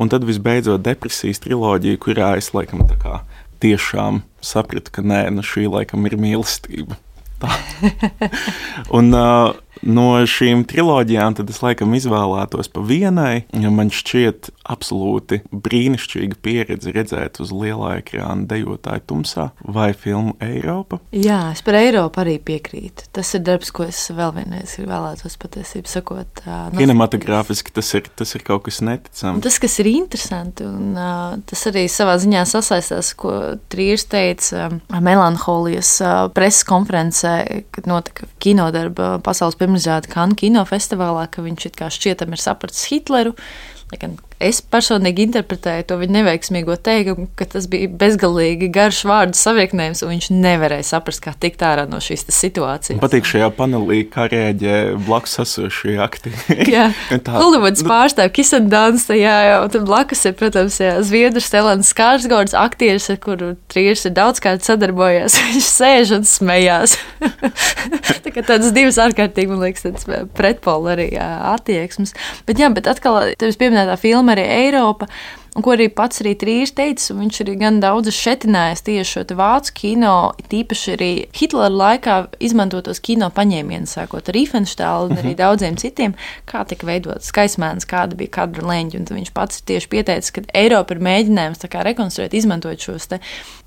un 0.00 0.12
tad 0.12 0.26
visbeidzot 0.28 0.84
depresijas 0.84 1.42
triloģija, 1.44 2.00
kurā 2.02 2.34
es 2.40 2.52
laikam 2.56 2.86
tā 2.88 2.98
kā 3.02 3.20
tiešām 3.64 4.22
sapratu, 4.44 4.92
ka 4.94 5.04
nē, 5.04 5.26
nu 5.34 5.44
šī 5.46 5.68
laikam 5.72 6.04
ir 6.08 6.18
mīlestība. 6.20 6.98
un, 8.96 9.12
uh, 9.12 9.52
no 9.82 10.08
šīm 10.28 10.64
triloģijām 10.70 11.36
es 11.48 11.62
laikam 11.64 11.94
izvēlētos 11.96 12.70
pa 12.72 12.82
vienai. 12.84 13.44
Man 13.54 13.90
šķiet, 13.94 14.50
absolūti 14.64 15.40
brīnišķīga 15.52 16.38
pieredze 16.44 16.92
redzēt 16.94 17.40
uz 17.42 17.52
lielā 17.52 17.98
ekrāna 18.00 18.46
dejotāju 18.48 19.04
tumsā 19.10 19.48
vai 19.60 19.90
filmu 19.96 20.34
Eiropa. 20.44 21.00
Jā, 21.12 21.52
es 21.52 21.62
par 21.64 21.78
Eiropu 21.78 22.22
arī 22.22 22.38
piekrītu. 22.42 23.08
Tas 23.14 23.34
ir 23.36 23.44
darbs, 23.44 23.72
ko 23.74 23.86
es 23.88 24.00
vēl 24.14 24.32
vienreiz 24.38 24.76
vēlētos 24.80 25.36
patiesībā 25.42 25.90
sakot. 25.90 26.44
Uh, 26.44 26.68
Kinematogrāfiski 26.76 27.74
tas 27.76 27.90
ir, 27.98 28.08
tas 28.16 28.34
ir 28.36 28.44
kaut 28.46 28.64
kas 28.68 28.80
neticams. 28.84 29.42
Tas, 29.44 29.58
kas 29.62 29.78
ir 29.82 29.90
interesanti, 29.92 30.66
un 30.68 30.96
uh, 30.96 31.36
tas 31.48 31.66
arī 31.70 31.86
savā 31.92 32.16
ziņā 32.22 32.44
sasaistās, 32.48 33.12
ko 33.18 33.34
Trīrs 33.72 34.06
teica 34.12 34.68
uh, 34.70 35.00
melanholijas 35.04 35.92
uh, 36.04 36.14
preses 36.34 36.64
konferencē, 36.68 37.34
kad 37.74 37.88
notika 37.90 38.28
kinodarba 38.42 39.18
pasaules 39.24 39.58
pirmizrāde 39.64 40.12
Kanu 40.12 40.36
kinofestivālā, 40.38 41.26
ka 41.32 41.44
viņš 41.44 41.70
it 41.70 41.80
kā 41.80 41.90
šķietam 41.92 42.36
ir 42.36 42.44
sapratis 42.44 42.84
Hitleru. 42.92 43.34
Lai 43.90 44.00
gan 44.00 44.18
es 44.44 44.60
personīgi 44.62 45.26
interpretēju 45.28 45.86
to 45.88 45.98
viņa 46.00 46.16
neveiksmīgo 46.18 46.76
teikumu, 46.84 47.28
ka 47.38 47.46
tas 47.54 47.68
bija 47.70 47.88
bezgalīgi 47.88 48.70
garš 48.74 49.04
vārdu 49.08 49.38
savienojums, 49.38 50.04
un 50.04 50.14
viņš 50.14 50.30
nevarēja 50.34 50.88
saprast, 50.94 51.22
kā 51.24 51.34
tikt 51.40 51.64
ārā 51.66 51.86
no 51.90 52.00
šīs 52.04 52.26
situācijas. 52.34 52.98
Man 52.98 53.04
patīk 53.06 53.28
šajā 53.28 53.50
panelī, 53.56 54.02
kā 54.10 54.26
rēģē 54.30 54.76
blakus 55.06 55.38
esošie 55.44 55.96
aktieri. 56.02 56.68
jā, 56.74 56.88
Holivuds 57.40 57.84
pārstāv 57.86 58.32
Kisandāns, 58.34 59.06
jā, 59.10 59.36
jā, 59.48 59.56
un 59.64 59.72
tad 59.72 59.86
blakus 59.88 60.24
ir, 60.28 60.36
protams, 60.38 60.78
jā, 60.82 60.96
Zviedrs 61.04 61.50
Telans 61.52 61.90
Skārsgords, 61.94 62.56
aktieris, 62.58 63.08
ar 63.12 63.20
kuru 63.22 63.54
Trīrs 63.72 64.04
ir 64.08 64.14
daudzkārt 64.16 64.66
sadarbojies. 64.66 65.38
Viņš 65.48 65.70
sēž 65.70 66.14
un 66.18 66.28
smējās. 66.28 66.96
Tā 68.24 68.32
kā 68.32 68.44
tādas 68.44 68.72
divas 68.76 68.98
ārkārtīgi, 69.02 69.50
man 69.50 69.64
liekas, 69.64 69.86
tādas 69.86 70.28
pretpola 70.36 70.94
arī 70.94 71.10
jā, 71.14 71.28
attieksmes. 71.54 72.14
Bet 72.48 72.60
jā, 72.62 72.70
bet 72.74 72.88
atkal, 72.90 73.20
tevis 73.40 73.58
pieminētā 73.60 73.96
filma 74.00 74.33
arī 74.34 74.44
Eiropa. 74.58 75.08
Un, 75.54 75.62
ko 75.62 75.74
arī 75.76 75.86
pats 75.86 76.18
arī 76.22 76.32
Trīs 76.38 76.72
teica, 76.74 77.14
viņš 77.14 77.40
arī 77.44 77.52
gan 77.60 77.76
daudz 77.82 78.10
šetinājis 78.14 78.82
tieši 78.88 79.10
šo 79.12 79.22
vācu 79.38 79.74
kino, 79.78 80.14
tīpaši 80.50 80.94
arī 80.96 81.10
Hitlera 81.36 81.70
laikā 81.70 82.16
izmantotos 82.42 82.98
kino 83.04 83.28
paņēmienus, 83.34 83.94
sākot 83.94 84.30
ar 84.30 84.34
Riefenštālu 84.34 85.12
un 85.12 85.20
arī 85.20 85.30
mhm. 85.30 85.38
daudziem 85.38 85.78
citiem, 85.78 86.16
kā 86.50 86.64
tika 86.66 86.88
veidots 86.88 87.30
skaismēns, 87.30 87.86
kāda 87.86 88.18
bija 88.18 88.40
kadra 88.40 88.66
leņķa. 88.72 89.02
Un 89.04 89.06
viņš 89.20 89.30
pats 89.36 89.62
tieši 89.68 89.90
pieteica, 89.92 90.34
ka 90.34 90.44
Eiropa 90.58 90.96
ir 90.96 91.04
mēģinājums 91.06 91.62
rekonstruēt, 91.70 92.34
izmantojot 92.34 92.88
šos 92.88 93.08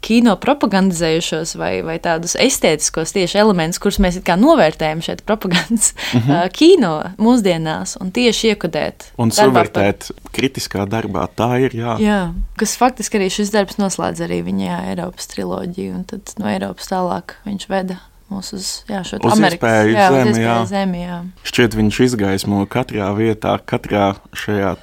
kino 0.04 0.36
propagandizējušos 0.42 1.56
vai, 1.58 1.72
vai 1.86 1.98
tādus 2.04 2.36
estētiskos 2.40 3.16
tieši 3.16 3.40
elementus, 3.42 3.80
kurus 3.82 4.00
mēs 4.04 4.20
novērtējam 4.28 5.02
šeit 5.06 5.24
propagandas 5.28 5.94
-huh. 5.96 6.28
uh, 6.28 6.44
kino 6.54 6.94
mūsdienās 7.18 7.98
un 8.02 8.12
tieši 8.12 8.54
iekodēt. 8.54 9.12
Un 9.18 9.32
savērtēt 9.32 10.12
kritiskā 10.36 10.86
darbā. 10.90 11.28
Tā 11.38 11.50
ir 11.64 11.77
jā. 11.78 11.96
jā. 12.02 12.20
Kas 12.60 12.76
faktiski 12.80 13.20
arī 13.20 13.30
šis 13.34 13.54
darbs 13.54 13.80
noslēdz 13.80 14.26
arī 14.28 14.42
viņa 14.46 14.68
jā, 14.68 14.78
Eiropas 14.92 15.30
triloģiju, 15.32 15.96
un 16.00 16.06
tad 16.10 16.34
no 16.42 16.50
Eiropas 16.52 16.90
tālāk 16.92 17.38
viņš 17.48 17.68
veda 17.72 18.00
mūs 18.32 18.52
uz, 18.58 18.72
jā, 18.90 19.04
šo 19.08 19.20
uz 19.24 19.38
Amerikas 19.38 19.92
jā, 19.92 20.08
zemi. 20.12 20.34
Uz 20.34 20.42
jā. 20.42 20.58
zemi 20.72 21.04
jā. 21.04 21.20
Šķiet, 21.48 21.78
viņš 21.80 22.02
izgaismo 22.10 22.66
katrā 22.72 23.12
vietā, 23.18 23.56
katrā 23.64 24.10
šajā 24.36 24.76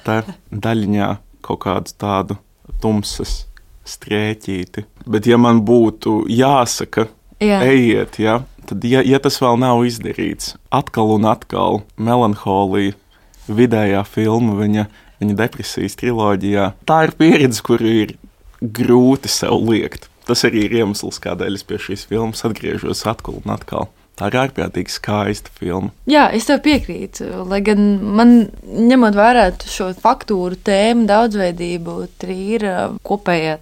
daļiņā 0.49 1.11
kaut 1.45 1.61
kādu 1.67 1.93
tādu 2.01 2.39
tumsas 2.81 3.43
strēķīti. 3.85 4.85
Bet, 5.05 5.29
ja 5.29 5.37
man 5.37 5.61
būtu 5.65 6.23
jāsaka, 6.31 7.07
jā. 7.43 7.61
ejiet, 7.67 8.17
ja, 8.21 8.39
tad, 8.65 8.85
ja, 8.89 9.03
ja 9.05 9.21
tas 9.21 9.37
vēl 9.41 9.59
nav 9.61 9.83
izdarīts, 9.85 10.55
atkal 10.73 11.13
un 11.19 11.27
atkal 11.29 11.83
melanholija, 12.01 12.97
vidējā 13.45 14.01
filma, 14.09 14.55
viņa 14.57 14.87
viņa 15.21 15.37
depresijas 15.39 15.97
triloģijā. 16.01 16.71
Tā 16.87 17.03
ir 17.07 17.15
pieredze, 17.19 17.63
kuru 17.65 17.91
ir 18.05 18.15
grūti 18.61 19.31
sev 19.31 19.59
liekt. 19.69 20.09
Tas 20.25 20.41
arī 20.47 20.65
ir 20.65 20.79
iemesls, 20.79 21.19
kādēļ 21.21 21.59
es 21.59 21.65
pie 21.67 21.77
šīs 21.81 22.07
filmas 22.09 22.41
atgriežos 22.47 23.05
atkal 23.09 23.39
un 23.43 23.53
atkal. 23.53 23.89
Tā 24.15 24.29
ir 24.31 24.37
ārprātīgi 24.39 24.93
skaista 24.93 25.51
filma. 25.59 25.91
Jā, 26.07 26.29
es 26.33 26.47
tev 26.47 26.61
piekrītu. 26.63 27.27
Lai 27.51 27.59
gan 27.65 27.81
man, 28.15 28.31
ņemot 28.63 29.17
vērā 29.17 29.49
šo 29.67 29.89
faktūru, 29.99 30.55
tēmu, 30.65 31.03
daudzveidību, 31.09 31.97
trīra 32.21 32.93
kopējā 33.05 33.57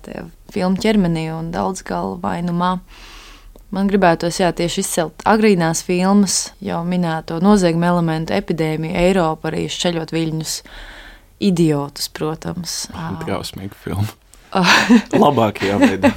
filmu 0.53 0.77
ķermenī 0.83 1.25
un 1.33 1.49
daudz 1.55 1.81
galvainumā. 1.87 2.75
Man 3.73 3.89
gribētos 3.89 4.37
jā, 4.37 4.51
tieši 4.53 4.83
izcelt 4.85 5.23
agrīnās 5.25 5.81
filmas, 5.87 6.51
jau 6.61 6.83
minēto 6.85 7.39
nozieguma 7.41 7.89
elementu, 7.95 8.35
epidēmiju, 8.37 8.93
Eiropu, 9.07 9.49
arī 9.49 9.65
šķeļot 9.73 10.13
viļņus 10.13 10.57
idiotus, 11.43 12.09
protams. 12.13 12.83
Drausmīga 13.23 13.77
filma. 13.83 14.11
Labākajā 15.23 15.79
veidā. 15.81 16.11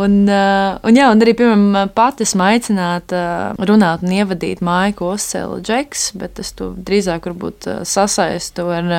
un, 0.00 0.24
un, 0.26 0.96
jā, 0.96 1.10
un 1.12 1.22
arī, 1.22 1.34
piemēram, 1.38 1.92
pati 1.94 2.26
esmu 2.26 2.42
aicināta 2.48 3.20
runāt 3.68 4.02
un 4.02 4.14
ievadīt 4.16 4.62
ko 4.98 5.12
uzcēla 5.14 5.60
Džeks, 5.62 6.10
bet 6.18 6.42
es 6.42 6.52
to 6.58 6.72
drīzāk 6.74 7.30
varbūt 7.30 7.68
sasaistu 7.86 8.66
ar, 8.74 8.90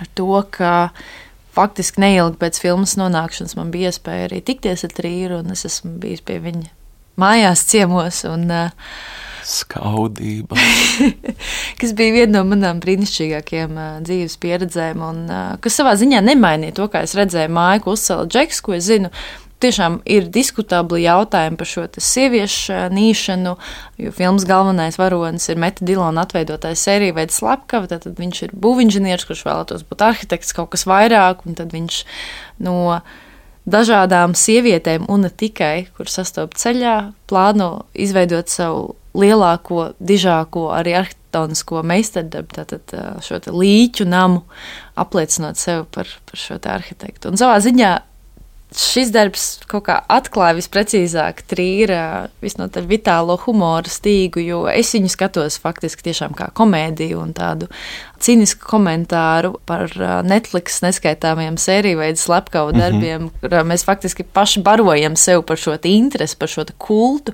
ar 0.00 0.08
to, 0.16 0.30
ka 0.50 0.94
faktiski 1.54 2.02
neilgi 2.02 2.40
pēc 2.40 2.62
filmas 2.62 2.96
nonākšanas 2.98 3.58
man 3.58 3.70
bija 3.74 3.92
iespēja 3.92 4.30
arī 4.30 4.40
tikties 4.42 4.86
ar 4.88 4.96
Trīru, 4.96 5.42
un 5.44 5.52
es 5.54 5.66
esmu 5.68 5.98
bijis 6.02 6.24
pie 6.24 6.40
viņa 6.42 6.72
mājās 7.20 7.66
ciemos. 7.70 8.24
Un, 8.26 8.48
uh, 8.50 8.96
Skaudība. 9.44 10.56
kas 11.80 11.92
bija 11.96 12.14
viena 12.16 12.38
no 12.38 12.44
manām 12.48 12.80
brīnišķīgākajām 12.80 13.76
uh, 13.76 13.88
dzīves 14.04 14.38
pieredzēm, 14.40 15.02
un 15.04 15.24
uh, 15.28 15.46
kas 15.64 15.76
savā 15.80 15.94
ziņā 16.00 16.22
nemainīja 16.24 16.78
to, 16.78 16.88
kā 16.92 17.04
es 17.04 17.16
redzēju 17.18 17.52
māju, 17.52 17.84
ko 17.84 17.96
uzcēla 17.98 18.28
Džeks, 18.30 18.62
ko 18.64 18.76
es 18.78 18.88
zinu. 18.88 19.10
tiešām 19.64 20.00
ir 20.04 20.26
diskutabli 20.28 21.04
jautājumi 21.04 21.56
par 21.56 21.68
šo 21.68 21.84
sieviešu 21.96 22.88
nīšanu, 22.92 23.54
jo 24.02 24.10
filmas 24.12 24.44
galvenais 24.44 24.98
varonis 25.00 25.48
ir 25.48 25.60
Meta 25.60 25.84
Dilona 25.84 26.26
atveidotājs 26.26 26.82
sērija 26.84 27.14
veids 27.16 27.38
slepkava, 27.40 27.88
tad 27.88 28.04
viņš 28.18 28.42
ir 28.44 28.56
būvinženieris, 28.60 29.24
kurš 29.28 29.44
vēlētos 29.46 29.86
būt 29.88 30.04
arhitekts 30.04 30.52
kaut 30.56 30.72
kas 30.74 30.84
vairāk, 30.88 31.46
un 31.46 31.56
tad 31.56 31.72
viņš 31.72 32.02
no 32.66 33.00
dažādām 33.64 34.34
sievietēm 34.36 35.08
un 35.08 35.24
ne 35.24 35.32
tikai, 35.32 35.86
kur 35.96 36.12
sastopas 36.12 36.60
ceļā, 36.66 36.98
plāno 37.30 37.86
izveidot 37.96 38.52
savu 38.52 38.92
lielāko, 39.14 39.92
dižāko 40.02 40.68
arī 40.74 40.96
arhitektonisko 40.98 41.82
meistardarbu, 41.86 42.56
tātad 42.60 42.94
šo 43.24 43.40
līķu 43.50 44.06
namu, 44.06 44.44
apliecinot 45.00 45.58
sevi 45.58 45.86
par, 45.94 46.10
par 46.28 46.40
šo 46.40 46.58
arhitektu. 46.58 47.32
Un 47.32 47.40
savā 47.40 47.60
ziņā 47.64 47.94
šis 48.78 49.10
darbs 49.14 49.44
kaut 49.70 49.86
kā 49.88 49.96
atklāja 50.10 50.56
visprecīzāk 50.58 51.44
trīra, 51.50 52.28
visnotaļ 52.44 52.88
vitālo 52.90 53.36
humoru 53.44 53.90
stīgu, 53.90 54.42
jo 54.42 54.64
es 54.70 54.92
viņu 54.96 55.12
skatos 55.12 55.58
faktiski 55.62 56.08
tiešām 56.08 56.34
kā 56.38 56.48
komēdiju 56.56 57.20
un 57.22 57.34
tādu 57.36 57.68
cīnisku 58.24 58.66
komentāru 58.68 59.54
par 59.68 59.92
Netflix 60.26 60.80
neskaitāmiem 60.84 61.58
sēriju 61.60 62.00
veidu 62.00 62.22
slepkavu 62.22 62.74
darbiem, 62.76 63.22
mm 63.22 63.28
-hmm. 63.28 63.40
kur 63.40 63.70
mēs 63.70 63.84
faktiski 63.84 64.24
paši 64.24 64.62
barojam 64.62 65.16
sev 65.16 65.42
par 65.42 65.56
šo 65.56 65.76
interesi, 65.82 66.36
par 66.36 66.48
šo 66.48 66.64
kultu. 66.78 67.32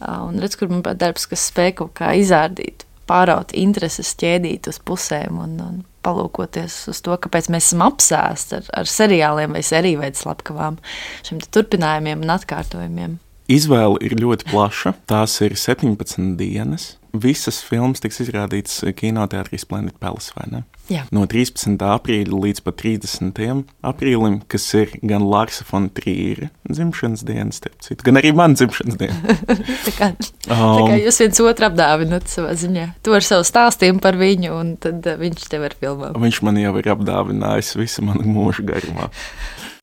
Un 0.00 0.38
redz, 0.38 0.56
kur 0.56 0.68
man 0.68 0.82
ir 0.84 0.94
darbs, 0.94 1.26
kas 1.26 1.50
spēj 1.52 1.72
kaut 1.74 1.94
kā 1.94 2.12
izrādīt, 2.14 2.84
pāraut 3.06 3.52
intereses 3.52 4.14
ķēdīt 4.14 4.68
uz 4.68 4.78
pusēm 4.78 5.38
un, 5.40 5.60
un 5.60 5.84
palūkoties 6.06 6.78
uz 6.92 7.02
to, 7.04 7.18
kāpēc 7.26 7.50
mēs 7.52 7.70
esam 7.70 7.84
apsēsti 7.88 8.60
ar, 8.60 8.72
ar 8.82 8.90
seriāliem 8.90 9.58
vai 9.58 9.62
seriju 9.66 10.02
veidu 10.04 10.22
slepkavām, 10.22 10.80
šiem 11.26 11.42
turpinājumiem 11.50 12.24
un 12.24 12.36
atkārtojumiem. 12.38 13.18
Izvēle 13.52 14.00
ir 14.02 14.16
ļoti 14.18 14.48
plaša. 14.50 14.96
Tās 15.06 15.36
ir 15.46 15.54
17 15.54 16.34
dienas. 16.38 16.96
Visas 17.22 17.60
filmas 17.64 18.02
tiks 18.02 18.20
izrādītas 18.24 18.80
kinoteātrī 18.98 19.58
Splendid 19.60 19.96
Palace, 20.02 20.32
vai 20.36 20.48
ne? 20.52 20.62
Jā. 20.86 21.02
No 21.14 21.24
13. 21.26 21.74
aprīļa 21.82 22.38
līdz 22.44 22.62
pat 22.62 22.76
30. 22.78 23.62
aprīlim, 23.86 24.38
kas 24.50 24.66
ir 24.78 24.92
gan 25.02 25.24
Lārsa 25.26 25.66
Fontrīra 25.66 26.50
dzimšanas 26.70 27.24
dienas, 27.26 27.58
citu, 27.82 27.98
gan 28.06 28.20
arī 28.20 28.30
man 28.36 28.54
dzimšanas 28.54 28.98
diena. 29.00 29.36
tā, 29.86 29.94
kā, 29.96 30.10
um, 30.14 30.46
tā 30.46 30.86
kā 30.92 31.00
jūs 31.00 31.20
viens 31.24 31.42
otru 31.42 31.68
apdāvinat 31.70 32.30
savā 32.30 32.54
ziņā. 32.58 32.86
Tu 33.02 33.18
ar 33.18 33.26
savu 33.26 33.46
stāstījumu 33.48 34.02
par 34.04 34.18
viņu, 34.20 34.54
un 34.54 34.74
tad 34.82 35.06
uh, 35.10 35.18
viņš 35.18 35.50
tev 35.50 35.66
ir 35.66 35.76
filmā. 35.80 36.12
Viņš 36.14 36.42
man 36.46 36.62
jau 36.62 36.74
ir 36.78 36.90
apdāvinājis 36.94 37.74
visu 37.80 38.06
manu 38.06 38.26
mūžu 38.30 38.66
garumā. 38.70 39.10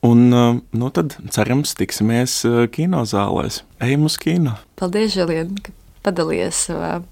Un, 0.04 0.26
uh, 0.32 0.60
nu 0.76 0.92
tad, 0.96 1.18
cerams, 1.36 1.76
tiksimies 1.80 2.42
uh, 2.48 2.64
kinozālēs. 2.72 3.64
Ejam 3.84 4.08
uz 4.08 4.20
kino. 4.20 4.56
Paldies, 4.80 5.16
Žilien, 5.16 5.56
ka 5.64 5.76
padalījies 6.04 6.68
savā 6.70 6.98
um, 7.00 7.10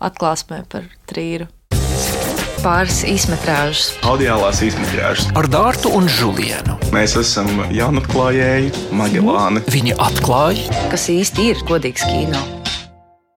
atklāsmē 0.00 0.64
par 0.70 0.88
trīru. 1.10 1.48
Pāris 2.58 3.04
īsmetrāžas, 3.06 3.92
audiālās 4.02 4.64
īsmetrāžas 4.66 5.30
ar 5.38 5.46
Dārtu 5.46 5.92
un 5.94 6.10
Žulienu. 6.10 6.74
Mēs 6.90 7.14
esam 7.20 7.62
jaunatklājēji, 7.70 8.74
Magelāni. 8.98 9.62
Viņi 9.70 9.94
atklāja, 10.02 10.66
kas 10.90 11.06
īsti 11.14 11.52
ir 11.52 11.66
godīgs 11.70 12.02
kino. 12.10 12.57